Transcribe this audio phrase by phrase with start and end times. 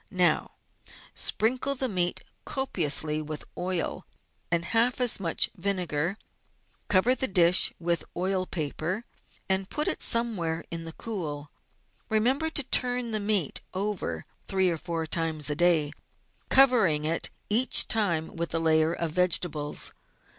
[0.09, 0.53] Now
[1.13, 4.07] sprinkle the meat copiously with oil
[4.51, 6.17] and half as much vinegar;
[6.87, 9.03] cover the dish with oil paper,
[9.47, 11.51] and put it somewhere in the cool.
[12.09, 15.91] Remember to turn the meat over three or four times a day,
[16.49, 19.93] covering it each time with a layer of vegetables.